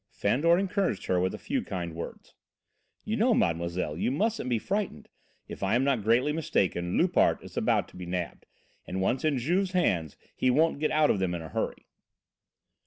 Fandor 0.09 0.57
encouraged 0.57 1.05
her 1.05 1.19
with 1.19 1.35
a 1.35 1.37
few 1.37 1.61
kind 1.63 1.93
words: 1.93 2.33
"You 3.03 3.17
know, 3.17 3.35
mademoiselle, 3.35 3.95
you 3.99 4.09
mustn't 4.09 4.49
be 4.49 4.57
frightened. 4.57 5.09
If 5.47 5.61
I 5.61 5.75
am 5.75 5.83
not 5.83 6.01
greatly 6.01 6.33
mistaken, 6.33 6.97
Loupart 6.97 7.43
is 7.43 7.55
about 7.55 7.87
to 7.89 7.97
be 7.97 8.07
nabbed, 8.07 8.47
and 8.87 8.99
once 8.99 9.23
in 9.23 9.37
Juve's 9.37 9.73
hands 9.73 10.17
he 10.35 10.49
won't 10.49 10.79
get 10.79 10.89
out 10.89 11.11
of 11.11 11.19
them 11.19 11.35
in 11.35 11.43
a 11.43 11.49
hurry." 11.49 11.85